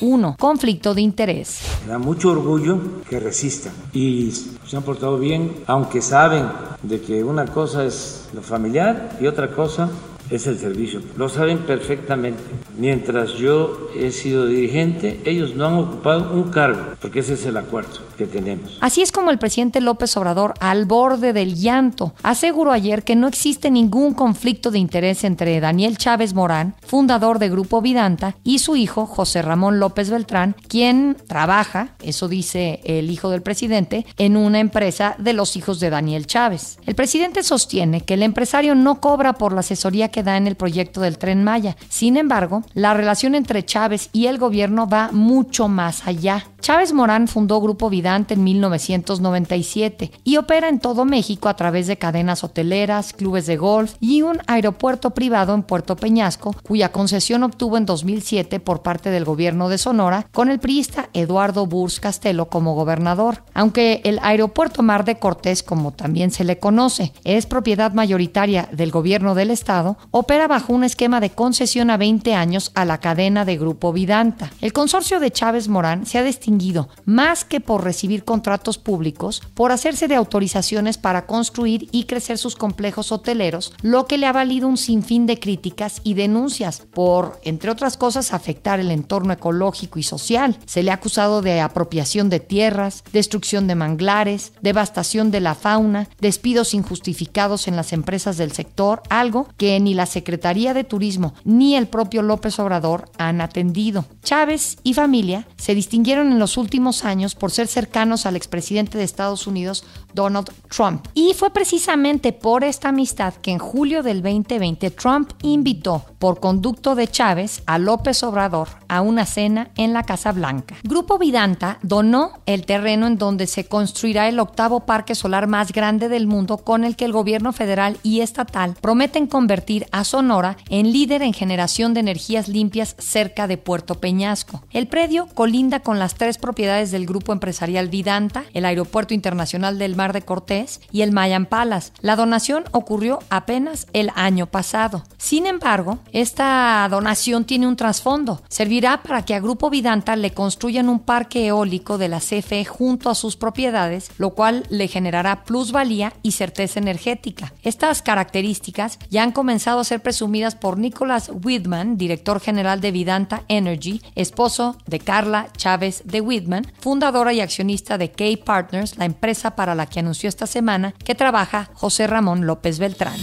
1. 0.00 0.36
Conflicto 0.38 0.94
de 0.94 1.02
interés. 1.02 1.60
Me 1.84 1.92
da 1.92 1.98
mucho 1.98 2.30
orgullo 2.30 3.02
que 3.08 3.20
resistan 3.20 3.72
y 3.92 4.32
se 4.32 4.76
han 4.76 4.82
portado 4.82 5.18
bien, 5.18 5.64
aunque 5.66 6.00
saben 6.00 6.48
de 6.82 7.00
que 7.00 7.22
una 7.22 7.46
cosa 7.46 7.84
es 7.84 8.28
lo 8.32 8.42
familiar 8.42 9.16
y 9.20 9.26
otra 9.26 9.50
cosa 9.50 9.90
es 10.36 10.46
el 10.46 10.58
servicio. 10.58 11.00
Lo 11.16 11.28
saben 11.28 11.58
perfectamente. 11.58 12.42
Mientras 12.76 13.34
yo 13.34 13.88
he 13.96 14.10
sido 14.10 14.46
dirigente, 14.46 15.20
ellos 15.24 15.54
no 15.54 15.66
han 15.66 15.74
ocupado 15.74 16.32
un 16.32 16.50
cargo, 16.50 16.94
porque 17.00 17.20
ese 17.20 17.34
es 17.34 17.46
el 17.46 17.56
acuerdo 17.56 18.00
que 18.18 18.26
tenemos. 18.26 18.78
Así 18.80 19.02
es 19.02 19.12
como 19.12 19.30
el 19.30 19.38
presidente 19.38 19.80
López 19.80 20.16
Obrador, 20.16 20.54
al 20.60 20.86
borde 20.86 21.32
del 21.32 21.54
llanto, 21.54 22.14
aseguró 22.22 22.72
ayer 22.72 23.04
que 23.04 23.16
no 23.16 23.28
existe 23.28 23.70
ningún 23.70 24.14
conflicto 24.14 24.70
de 24.70 24.78
interés 24.78 25.24
entre 25.24 25.60
Daniel 25.60 25.98
Chávez 25.98 26.34
Morán, 26.34 26.74
fundador 26.84 27.38
de 27.38 27.48
Grupo 27.48 27.80
Vidanta, 27.80 28.34
y 28.42 28.58
su 28.58 28.76
hijo, 28.76 29.06
José 29.06 29.42
Ramón 29.42 29.78
López 29.78 30.10
Beltrán, 30.10 30.56
quien 30.68 31.16
trabaja, 31.28 31.90
eso 32.02 32.28
dice 32.28 32.80
el 32.84 33.10
hijo 33.10 33.30
del 33.30 33.42
presidente, 33.42 34.04
en 34.18 34.36
una 34.36 34.58
empresa 34.58 35.14
de 35.18 35.32
los 35.32 35.56
hijos 35.56 35.78
de 35.78 35.90
Daniel 35.90 36.26
Chávez. 36.26 36.78
El 36.86 36.94
presidente 36.96 37.42
sostiene 37.44 38.00
que 38.00 38.14
el 38.14 38.22
empresario 38.22 38.74
no 38.74 39.00
cobra 39.00 39.34
por 39.34 39.52
la 39.52 39.60
asesoría 39.60 40.08
que 40.08 40.23
en 40.26 40.46
el 40.46 40.56
proyecto 40.56 41.00
del 41.00 41.18
tren 41.18 41.44
Maya. 41.44 41.76
Sin 41.88 42.16
embargo, 42.16 42.62
la 42.74 42.94
relación 42.94 43.34
entre 43.34 43.64
Chávez 43.64 44.10
y 44.12 44.26
el 44.26 44.38
gobierno 44.38 44.88
va 44.88 45.10
mucho 45.12 45.68
más 45.68 46.06
allá. 46.06 46.44
Chávez 46.64 46.94
Morán 46.94 47.28
fundó 47.28 47.60
Grupo 47.60 47.90
Vidante 47.90 48.32
en 48.32 48.42
1997 48.42 50.12
y 50.24 50.38
opera 50.38 50.70
en 50.70 50.78
todo 50.78 51.04
México 51.04 51.50
a 51.50 51.56
través 51.56 51.86
de 51.86 51.98
cadenas 51.98 52.42
hoteleras, 52.42 53.12
clubes 53.12 53.44
de 53.44 53.58
golf 53.58 53.96
y 54.00 54.22
un 54.22 54.38
aeropuerto 54.46 55.10
privado 55.10 55.52
en 55.52 55.62
Puerto 55.62 55.94
Peñasco, 55.94 56.56
cuya 56.62 56.90
concesión 56.90 57.42
obtuvo 57.42 57.76
en 57.76 57.84
2007 57.84 58.60
por 58.60 58.80
parte 58.80 59.10
del 59.10 59.26
gobierno 59.26 59.68
de 59.68 59.76
Sonora 59.76 60.26
con 60.32 60.48
el 60.48 60.58
priista 60.58 61.10
Eduardo 61.12 61.66
Burs 61.66 62.00
Castelo 62.00 62.48
como 62.48 62.74
gobernador. 62.74 63.42
Aunque 63.52 64.00
el 64.04 64.18
aeropuerto 64.22 64.82
Mar 64.82 65.04
de 65.04 65.18
Cortés, 65.18 65.62
como 65.62 65.92
también 65.92 66.30
se 66.30 66.44
le 66.44 66.58
conoce, 66.58 67.12
es 67.24 67.44
propiedad 67.44 67.92
mayoritaria 67.92 68.70
del 68.72 68.90
gobierno 68.90 69.34
del 69.34 69.50
estado, 69.50 69.98
opera 70.12 70.48
bajo 70.48 70.72
un 70.72 70.84
esquema 70.84 71.20
de 71.20 71.28
concesión 71.28 71.90
a 71.90 71.98
20 71.98 72.34
años 72.34 72.70
a 72.74 72.86
la 72.86 73.00
cadena 73.00 73.44
de 73.44 73.58
Grupo 73.58 73.92
Vidanta. 73.92 74.50
El 74.62 74.72
consorcio 74.72 75.20
de 75.20 75.30
Chávez 75.30 75.68
Morán 75.68 76.06
se 76.06 76.16
ha 76.16 76.22
distinguido 76.58 76.88
más 77.04 77.44
que 77.44 77.60
por 77.60 77.84
recibir 77.84 78.24
contratos 78.24 78.78
públicos, 78.78 79.42
por 79.54 79.72
hacerse 79.72 80.08
de 80.08 80.14
autorizaciones 80.14 80.98
para 80.98 81.26
construir 81.26 81.88
y 81.92 82.04
crecer 82.04 82.38
sus 82.38 82.56
complejos 82.56 83.12
hoteleros, 83.12 83.72
lo 83.82 84.06
que 84.06 84.18
le 84.18 84.26
ha 84.26 84.32
valido 84.32 84.68
un 84.68 84.76
sinfín 84.76 85.26
de 85.26 85.38
críticas 85.38 86.00
y 86.04 86.14
denuncias 86.14 86.82
por, 86.92 87.40
entre 87.44 87.70
otras 87.70 87.96
cosas, 87.96 88.32
afectar 88.32 88.80
el 88.80 88.90
entorno 88.90 89.32
ecológico 89.32 89.98
y 89.98 90.02
social. 90.02 90.56
Se 90.66 90.82
le 90.82 90.90
ha 90.90 90.94
acusado 90.94 91.42
de 91.42 91.60
apropiación 91.60 92.30
de 92.30 92.40
tierras, 92.40 93.04
destrucción 93.12 93.66
de 93.66 93.74
manglares, 93.74 94.52
devastación 94.62 95.30
de 95.30 95.40
la 95.40 95.54
fauna, 95.54 96.08
despidos 96.20 96.74
injustificados 96.74 97.68
en 97.68 97.76
las 97.76 97.92
empresas 97.92 98.36
del 98.36 98.52
sector, 98.52 99.02
algo 99.10 99.48
que 99.56 99.78
ni 99.80 99.94
la 99.94 100.06
Secretaría 100.06 100.74
de 100.74 100.84
Turismo 100.84 101.34
ni 101.44 101.76
el 101.76 101.88
propio 101.88 102.22
López 102.22 102.58
Obrador 102.58 103.10
han 103.18 103.40
atendido. 103.40 104.04
Chávez 104.22 104.78
y 104.82 104.94
familia 104.94 105.46
se 105.56 105.74
distinguieron 105.74 106.32
en 106.32 106.38
los 106.38 106.43
últimos 106.56 107.04
años 107.04 107.34
por 107.34 107.50
ser 107.50 107.66
cercanos 107.66 108.26
al 108.26 108.36
expresidente 108.36 108.98
de 108.98 109.04
Estados 109.04 109.46
Unidos, 109.46 109.84
Donald 110.12 110.50
Trump. 110.68 111.06
Y 111.14 111.34
fue 111.34 111.50
precisamente 111.50 112.32
por 112.32 112.64
esta 112.64 112.90
amistad 112.90 113.34
que 113.34 113.50
en 113.50 113.58
julio 113.58 114.02
del 114.02 114.22
2020 114.22 114.90
Trump 114.90 115.32
invitó 115.42 116.04
por 116.18 116.40
conducto 116.40 116.94
de 116.94 117.08
Chávez 117.08 117.62
a 117.66 117.78
López 117.78 118.22
Obrador 118.22 118.68
a 118.88 119.00
una 119.00 119.26
cena 119.26 119.70
en 119.76 119.92
la 119.92 120.04
Casa 120.04 120.32
Blanca. 120.32 120.76
Grupo 120.82 121.18
Vidanta 121.18 121.78
donó 121.82 122.32
el 122.46 122.64
terreno 122.64 123.06
en 123.06 123.18
donde 123.18 123.46
se 123.46 123.66
construirá 123.66 124.28
el 124.28 124.38
octavo 124.38 124.80
parque 124.80 125.14
solar 125.14 125.46
más 125.46 125.72
grande 125.72 126.08
del 126.08 126.26
mundo 126.26 126.58
con 126.58 126.84
el 126.84 126.96
que 126.96 127.04
el 127.04 127.12
gobierno 127.12 127.52
federal 127.52 127.98
y 128.02 128.20
estatal 128.20 128.74
prometen 128.80 129.26
convertir 129.26 129.86
a 129.92 130.04
Sonora 130.04 130.56
en 130.68 130.92
líder 130.92 131.22
en 131.22 131.32
generación 131.32 131.94
de 131.94 132.00
energías 132.00 132.48
limpias 132.48 132.96
cerca 132.98 133.46
de 133.46 133.58
Puerto 133.58 133.96
Peñasco. 133.96 134.62
El 134.70 134.86
predio 134.86 135.26
colinda 135.34 135.80
con 135.80 135.98
las 135.98 136.14
tres 136.14 136.33
propiedades 136.38 136.90
del 136.90 137.06
grupo 137.06 137.32
empresarial 137.32 137.88
Vidanta, 137.88 138.44
el 138.54 138.64
Aeropuerto 138.64 139.14
Internacional 139.14 139.78
del 139.78 139.96
Mar 139.96 140.12
de 140.12 140.22
Cortés 140.22 140.80
y 140.92 141.02
el 141.02 141.12
Mayan 141.12 141.46
Palace. 141.46 141.92
La 142.00 142.16
donación 142.16 142.64
ocurrió 142.72 143.20
apenas 143.30 143.86
el 143.92 144.10
año 144.14 144.46
pasado. 144.46 145.04
Sin 145.18 145.46
embargo, 145.46 145.98
esta 146.12 146.86
donación 146.90 147.44
tiene 147.44 147.66
un 147.66 147.76
trasfondo. 147.76 148.42
Servirá 148.48 149.02
para 149.02 149.24
que 149.24 149.34
a 149.34 149.40
Grupo 149.40 149.70
Vidanta 149.70 150.16
le 150.16 150.32
construyan 150.32 150.88
un 150.88 151.00
parque 151.00 151.46
eólico 151.46 151.98
de 151.98 152.08
la 152.08 152.20
CFE 152.20 152.64
junto 152.64 153.10
a 153.10 153.14
sus 153.14 153.36
propiedades, 153.36 154.10
lo 154.18 154.30
cual 154.30 154.64
le 154.70 154.88
generará 154.88 155.44
plusvalía 155.44 156.12
y 156.22 156.32
certeza 156.32 156.80
energética. 156.80 157.52
Estas 157.62 158.02
características 158.02 158.98
ya 159.10 159.22
han 159.22 159.32
comenzado 159.32 159.80
a 159.80 159.84
ser 159.84 160.00
presumidas 160.00 160.54
por 160.54 160.78
Nicholas 160.78 161.30
Whitman, 161.42 161.96
director 161.96 162.40
general 162.40 162.80
de 162.80 162.92
Vidanta 162.92 163.42
Energy, 163.48 164.02
esposo 164.14 164.76
de 164.86 165.00
Carla 165.00 165.48
Chávez 165.56 166.02
de 166.14 166.20
Whitman, 166.20 166.64
fundadora 166.78 167.32
y 167.32 167.40
accionista 167.40 167.98
de 167.98 168.12
K 168.12 168.24
Partners, 168.44 168.96
la 168.98 169.04
empresa 169.04 169.56
para 169.56 169.74
la 169.74 169.86
que 169.86 169.98
anunció 169.98 170.28
esta 170.28 170.46
semana 170.46 170.94
que 171.04 171.16
trabaja 171.16 171.70
José 171.74 172.06
Ramón 172.06 172.46
López 172.46 172.78
Beltrán. 172.78 173.18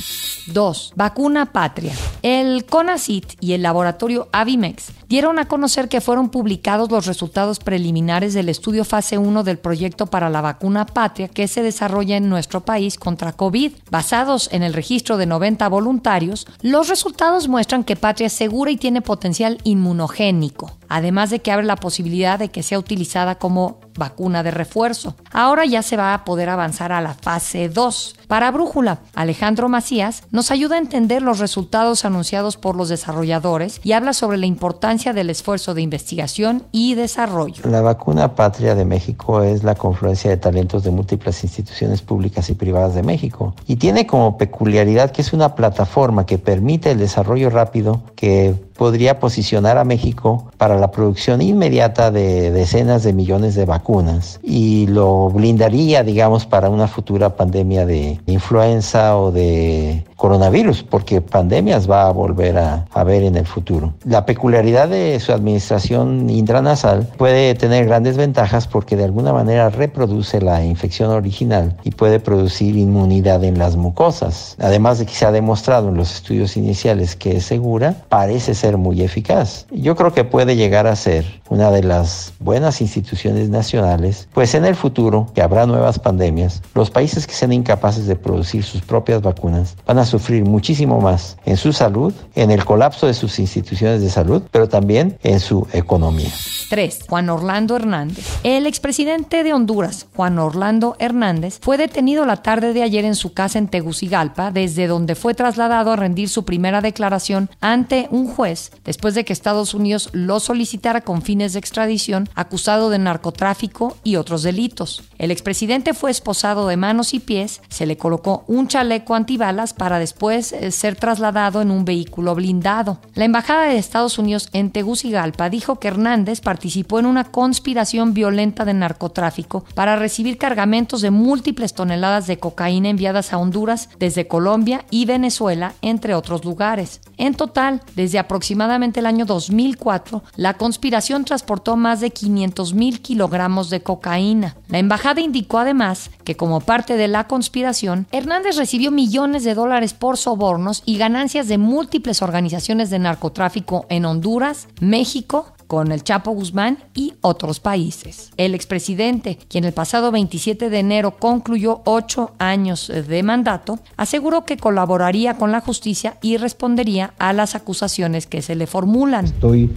2. 0.48 0.94
Vacuna 0.98 1.54
Patria. 1.54 1.94
El 2.22 2.66
CONACIT 2.66 3.36
y 3.40 3.54
el 3.54 3.62
laboratorio 3.62 4.28
Avimex 4.34 4.92
dieron 5.12 5.40
a 5.40 5.46
conocer 5.50 5.90
que 5.90 6.00
fueron 6.00 6.30
publicados 6.30 6.90
los 6.90 7.06
resultados 7.06 7.60
preliminares 7.60 8.34
del 8.34 8.48
estudio 8.48 8.86
fase 8.86 9.18
1 9.18 9.44
del 9.44 9.58
proyecto 9.58 10.06
para 10.06 10.30
la 10.30 10.40
vacuna 10.40 10.86
Patria 10.86 11.28
que 11.28 11.50
se 11.50 11.62
desarrolla 11.62 12.16
en 12.16 12.30
nuestro 12.30 12.62
país 12.62 12.98
contra 12.98 13.34
COVID. 13.34 13.74
Basados 13.90 14.48
en 14.54 14.64
el 14.64 14.74
registro 14.74 15.18
de 15.18 15.26
90 15.26 15.68
voluntarios, 15.68 16.48
los 16.62 16.88
resultados 16.88 17.50
muestran 17.50 17.84
que 17.84 17.98
Patria 17.98 18.28
es 18.28 18.34
segura 18.34 18.72
y 18.72 18.78
tiene 18.78 19.02
potencial 19.02 19.58
inmunogénico, 19.66 20.78
además 20.88 21.30
de 21.30 21.40
que 21.40 21.52
abre 21.52 21.66
la 21.66 21.76
posibilidad 21.76 22.40
de 22.40 22.48
que 22.48 22.64
sea 22.64 22.80
utilizada 22.80 23.36
como 23.36 23.82
vacuna 23.96 24.44
de 24.44 24.52
refuerzo. 24.52 25.16
Ahora 25.32 25.66
ya 25.66 25.82
se 25.82 25.98
va 25.98 26.14
a 26.14 26.26
poder 26.26 26.50
avanzar 26.50 26.92
a 26.92 27.02
la 27.02 27.14
fase 27.14 27.70
2. 27.70 28.16
Para 28.28 28.52
Brújula, 28.52 29.00
Alejandro 29.14 29.68
Macías 29.68 30.24
nos 30.32 30.52
ayuda 30.52 30.76
a 30.76 30.80
entender 30.80 31.22
los 31.22 31.40
resultados 31.40 32.06
anunciados 32.06 32.56
por 32.58 32.76
los 32.76 32.90
desarrolladores 32.90 33.82
y 33.84 33.92
habla 33.92 34.14
sobre 34.14 34.38
la 34.38 34.46
importancia 34.46 35.14
del 35.14 35.30
esfuerzo 35.30 35.74
de 35.74 35.82
investigación 35.82 36.64
y 36.72 36.96
desarrollo. 36.96 37.64
La 37.70 37.82
vacuna 37.82 38.36
patria 38.36 38.76
de 38.76 38.86
México 38.86 39.44
es 39.44 39.64
la 39.64 39.76
confluencia 39.76 40.30
de 40.30 40.38
talentos 40.38 40.84
de 40.84 40.92
múltiples 40.92 41.44
instituciones 41.44 42.02
públicas 42.02 42.50
y 42.50 42.54
privadas 42.54 42.96
de 42.96 43.04
México 43.04 43.54
y 43.68 43.76
tiene 43.76 44.08
como 44.08 44.38
peculiaridad 44.38 45.12
que 45.12 45.22
es 45.22 45.34
una 45.34 45.56
plataforma 45.56 46.26
que 46.26 46.38
permite 46.38 46.92
el 46.92 47.00
desarrollo 47.00 47.50
rápido 47.50 48.02
que 48.16 48.56
podría 48.82 49.20
posicionar 49.20 49.78
a 49.78 49.84
México 49.84 50.50
para 50.58 50.76
la 50.76 50.90
producción 50.90 51.40
inmediata 51.40 52.10
de 52.10 52.50
decenas 52.50 53.04
de 53.04 53.14
millones 53.14 53.54
de 53.54 53.66
vacunas 53.66 54.40
y 54.42 54.88
lo 54.88 55.30
blindaría, 55.30 56.02
digamos, 56.02 56.48
para 56.48 56.68
una 56.68 56.88
futura 56.88 57.36
pandemia 57.36 57.86
de 57.86 58.20
influenza 58.26 59.18
o 59.18 59.32
de 59.32 60.04
coronavirus, 60.22 60.84
porque 60.84 61.20
pandemias 61.20 61.90
va 61.90 62.06
a 62.06 62.12
volver 62.12 62.56
a 62.60 62.86
haber 62.92 63.24
en 63.24 63.36
el 63.36 63.48
futuro. 63.48 63.96
La 64.06 64.24
peculiaridad 64.24 64.88
de 64.88 65.20
su 65.20 65.34
administración 65.34 66.30
intranasal 66.30 67.08
puede 67.18 67.56
tener 67.56 67.88
grandes 67.88 68.18
ventajas 68.18 68.68
porque 68.68 68.96
de 68.96 69.06
alguna 69.06 69.34
manera 69.34 69.72
reproduce 69.72 70.40
la 70.40 70.64
infección 70.64 71.10
original 71.10 71.76
y 71.84 71.90
puede 71.90 72.20
producir 72.20 72.78
inmunidad 72.78 73.44
en 73.44 73.58
las 73.58 73.76
mucosas. 73.76 74.56
Además 74.60 75.00
de 75.00 75.08
que 75.08 75.14
se 75.14 75.26
ha 75.26 75.32
demostrado 75.32 75.90
en 75.90 75.98
los 75.98 76.14
estudios 76.14 76.56
iniciales 76.56 77.16
que 77.16 77.38
es 77.38 77.46
segura, 77.46 77.96
parece 78.08 78.54
ser 78.54 78.78
muy 78.78 79.02
eficaz. 79.02 79.66
Yo 79.72 79.96
creo 79.96 80.14
que 80.14 80.24
puede 80.24 80.56
llegar 80.56 80.86
a 80.86 80.96
ser 80.96 81.26
una 81.50 81.72
de 81.72 81.82
las 81.82 82.34
buenas 82.40 82.80
instituciones 82.80 83.50
nacionales, 83.50 84.28
pues 84.34 84.54
en 84.54 84.66
el 84.66 84.76
futuro, 84.76 85.26
que 85.34 85.42
habrá 85.42 85.66
nuevas 85.66 85.98
pandemias, 85.98 86.62
los 86.76 86.92
países 86.92 87.26
que 87.26 87.34
sean 87.34 87.54
incapaces 87.54 88.06
de 88.06 88.16
producir 88.16 88.64
sus 88.64 88.84
propias 88.84 89.24
vacunas 89.24 89.76
van 89.88 89.98
a 89.98 90.11
sufrir 90.12 90.44
muchísimo 90.44 91.02
más 91.02 91.38
en 91.46 91.58
su 91.58 91.74
salud, 91.74 92.14
en 92.36 92.52
el 92.52 92.64
colapso 92.64 93.08
de 93.08 93.14
sus 93.14 93.40
instituciones 93.40 94.02
de 94.02 94.10
salud, 94.10 94.44
pero 94.52 94.70
también 94.70 95.18
en 95.24 95.40
su 95.40 95.68
economía. 95.74 96.30
3. 96.70 97.00
Juan 97.10 97.30
Orlando 97.30 97.76
Hernández. 97.76 98.26
El 98.44 98.66
expresidente 98.66 99.44
de 99.44 99.54
Honduras, 99.54 100.08
Juan 100.16 100.40
Orlando 100.40 100.96
Hernández, 101.00 101.60
fue 101.62 101.78
detenido 101.78 102.26
la 102.26 102.38
tarde 102.38 102.74
de 102.74 102.84
ayer 102.84 103.04
en 103.04 103.16
su 103.16 103.34
casa 103.34 103.60
en 103.60 103.68
Tegucigalpa, 103.68 104.52
desde 104.52 104.88
donde 104.88 105.16
fue 105.16 105.34
trasladado 105.34 105.92
a 105.92 105.96
rendir 105.96 106.30
su 106.30 106.46
primera 106.46 106.82
declaración 106.82 107.50
ante 107.60 108.08
un 108.12 108.28
juez 108.28 108.72
después 108.86 109.16
de 109.16 109.26
que 109.26 109.34
Estados 109.34 109.74
Unidos 109.74 110.10
lo 110.14 110.40
solicitara 110.40 111.02
con 111.02 111.22
fines 111.22 111.54
de 111.54 111.60
extradición, 111.60 112.30
acusado 112.36 112.90
de 112.90 113.00
narcotráfico 113.00 113.98
y 114.04 114.16
otros 114.16 114.44
delitos. 114.44 115.04
El 115.18 115.32
expresidente 115.32 115.94
fue 115.94 116.12
esposado 116.12 116.68
de 116.68 116.78
manos 116.78 117.14
y 117.14 117.20
pies, 117.20 117.62
se 117.70 117.86
le 117.86 117.98
colocó 117.98 118.44
un 118.48 118.68
chaleco 118.68 119.16
antibalas 119.16 119.74
para 119.74 120.00
después 120.02 120.52
eh, 120.52 120.72
ser 120.72 120.96
trasladado 120.96 121.62
en 121.62 121.70
un 121.70 121.86
vehículo 121.86 122.34
blindado. 122.34 123.00
La 123.14 123.26
embajada 123.26 123.66
de 123.66 123.78
Estados 123.78 124.18
Unidos 124.18 124.50
en 124.52 124.72
Tegucigalpa 124.72 125.50
dijo 125.50 125.80
que 125.80 125.90
Hernández 125.90 126.42
participó 126.42 127.00
en 127.00 127.06
una 127.06 127.26
conspiración 127.26 128.16
violenta 128.16 128.66
de 128.66 128.74
narcotráfico 128.74 129.64
para 129.76 129.96
recibir 129.96 130.40
cargamentos 130.40 131.02
de 131.02 131.12
múltiples 131.12 131.76
toneladas 131.76 132.26
de 132.26 132.40
cocaína 132.40 132.90
enviadas 132.90 133.32
a 133.32 133.38
Honduras 133.38 133.90
desde 134.00 134.28
Colombia 134.28 134.86
y 134.90 135.06
Venezuela, 135.06 135.74
entre 135.82 136.16
otros 136.16 136.44
lugares. 136.44 137.00
En 137.18 137.36
total, 137.36 137.82
desde 137.96 138.18
aproximadamente 138.18 139.00
el 139.00 139.06
año 139.06 139.26
2004, 139.26 140.24
la 140.36 140.56
conspiración 140.56 141.26
transportó 141.26 141.78
más 141.78 142.02
de 142.02 142.10
500 142.10 142.74
mil 142.74 143.02
kilogramos 143.02 143.70
de 143.70 143.84
cocaína. 143.84 144.56
La 144.68 144.80
embajada 144.80 145.22
indicó 145.22 145.60
además 145.60 146.10
que 146.24 146.36
como 146.36 146.62
parte 146.62 146.98
de 146.98 147.08
la 147.08 147.28
conspiración, 147.28 148.08
Hernández 148.12 148.58
recibió 148.58 148.90
millones 148.90 149.44
de 149.44 149.54
dólares 149.54 149.91
por 149.94 150.18
sobornos 150.18 150.84
y 150.86 150.98
ganancias 150.98 151.48
de 151.48 151.58
múltiples 151.58 152.22
organizaciones 152.22 152.90
de 152.90 153.00
narcotráfico 153.00 153.86
en 153.90 154.06
Honduras, 154.06 154.68
México, 154.80 155.54
con 155.72 155.94
el 155.94 156.04
Chapo 156.04 156.32
Guzmán 156.32 156.80
y 156.94 157.14
otros 157.22 157.62
países. 157.62 158.32
El 158.36 158.56
expresidente, 158.56 159.38
quien 159.48 159.64
el 159.64 159.72
pasado 159.72 160.12
27 160.12 160.70
de 160.70 160.80
enero 160.80 161.12
concluyó 161.12 161.82
ocho 161.86 162.32
años 162.40 162.92
de 162.92 163.24
mandato, 163.24 163.80
aseguró 163.96 164.44
que 164.44 164.58
colaboraría 164.58 165.38
con 165.38 165.54
la 165.54 165.62
justicia 165.62 166.18
y 166.22 166.36
respondería 166.36 167.14
a 167.20 167.32
las 167.32 167.56
acusaciones 167.56 168.28
que 168.28 168.42
se 168.42 168.56
le 168.56 168.68
formulan. 168.68 169.24
Estoy 169.24 169.72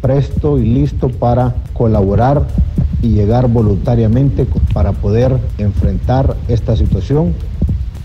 presto 0.00 0.58
y 0.58 0.64
listo 0.64 1.10
para 1.10 1.54
colaborar 1.74 2.46
y 3.02 3.08
llegar 3.08 3.48
voluntariamente 3.48 4.46
para 4.72 4.92
poder 4.92 5.38
enfrentar 5.58 6.36
esta 6.48 6.74
situación 6.74 7.34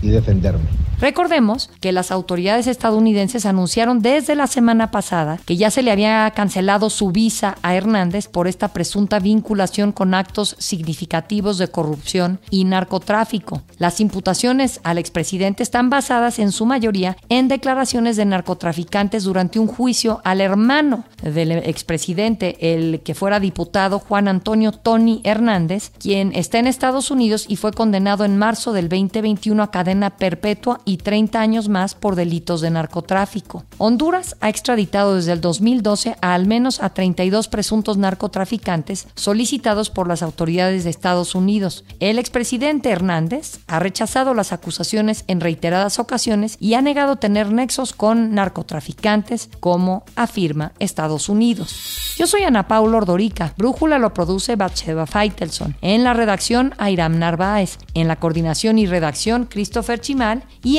y 0.02 0.10
defenderme. 0.10 0.79
Recordemos 1.00 1.70
que 1.80 1.92
las 1.92 2.10
autoridades 2.10 2.66
estadounidenses 2.66 3.46
anunciaron 3.46 4.00
desde 4.02 4.34
la 4.34 4.46
semana 4.46 4.90
pasada 4.90 5.38
que 5.46 5.56
ya 5.56 5.70
se 5.70 5.82
le 5.82 5.90
había 5.90 6.30
cancelado 6.32 6.90
su 6.90 7.10
visa 7.10 7.56
a 7.62 7.74
Hernández 7.74 8.28
por 8.28 8.46
esta 8.46 8.68
presunta 8.68 9.18
vinculación 9.18 9.92
con 9.92 10.12
actos 10.12 10.56
significativos 10.58 11.56
de 11.56 11.68
corrupción 11.68 12.38
y 12.50 12.64
narcotráfico. 12.64 13.62
Las 13.78 14.00
imputaciones 14.00 14.80
al 14.84 14.98
expresidente 14.98 15.62
están 15.62 15.88
basadas 15.88 16.38
en 16.38 16.52
su 16.52 16.66
mayoría 16.66 17.16
en 17.30 17.48
declaraciones 17.48 18.16
de 18.16 18.26
narcotraficantes 18.26 19.24
durante 19.24 19.58
un 19.58 19.68
juicio 19.68 20.20
al 20.22 20.42
hermano 20.42 21.04
del 21.22 21.52
expresidente, 21.52 22.74
el 22.74 23.00
que 23.00 23.14
fuera 23.14 23.40
diputado 23.40 24.00
Juan 24.00 24.28
Antonio 24.28 24.72
Tony 24.72 25.22
Hernández, 25.24 25.92
quien 25.98 26.32
está 26.34 26.58
en 26.58 26.66
Estados 26.66 27.10
Unidos 27.10 27.46
y 27.48 27.56
fue 27.56 27.72
condenado 27.72 28.26
en 28.26 28.36
marzo 28.36 28.72
del 28.74 28.90
2021 28.90 29.62
a 29.62 29.70
cadena 29.70 30.10
perpetua 30.10 30.80
30 30.96 31.40
años 31.40 31.68
más 31.68 31.94
por 31.94 32.16
delitos 32.16 32.60
de 32.60 32.70
narcotráfico. 32.70 33.64
Honduras 33.78 34.36
ha 34.40 34.48
extraditado 34.48 35.16
desde 35.16 35.32
el 35.32 35.40
2012 35.40 36.16
a 36.20 36.34
al 36.34 36.46
menos 36.46 36.82
a 36.82 36.90
32 36.90 37.48
presuntos 37.48 37.96
narcotraficantes 37.96 39.08
solicitados 39.14 39.90
por 39.90 40.08
las 40.08 40.22
autoridades 40.22 40.84
de 40.84 40.90
Estados 40.90 41.34
Unidos. 41.34 41.84
El 42.00 42.18
expresidente 42.18 42.90
Hernández 42.90 43.60
ha 43.66 43.78
rechazado 43.78 44.34
las 44.34 44.52
acusaciones 44.52 45.24
en 45.26 45.40
reiteradas 45.40 45.98
ocasiones 45.98 46.56
y 46.60 46.74
ha 46.74 46.82
negado 46.82 47.16
tener 47.16 47.52
nexos 47.52 47.92
con 47.92 48.34
narcotraficantes, 48.34 49.50
como 49.60 50.04
afirma 50.16 50.72
Estados 50.78 51.28
Unidos. 51.28 52.14
Yo 52.16 52.26
soy 52.26 52.42
Ana 52.42 52.68
Paula 52.68 52.98
Ordorica. 52.98 53.54
Brújula 53.56 53.98
lo 53.98 54.12
produce 54.12 54.56
Batsheba 54.56 55.06
Feitelson. 55.06 55.76
En 55.80 56.04
la 56.04 56.12
redacción, 56.12 56.74
Airam 56.78 57.18
Narváez. 57.18 57.78
En 57.94 58.08
la 58.08 58.16
coordinación 58.16 58.78
y 58.78 58.86
redacción, 58.86 59.46
Christopher 59.46 60.00
Chimal. 60.00 60.44
Y 60.62 60.78